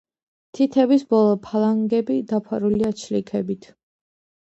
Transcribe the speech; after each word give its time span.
თითების 0.59 1.05
ბოლო 1.11 1.35
ფალანგები 1.49 2.19
დაფარულია 2.35 2.93
ჩლიქებით. 3.07 3.73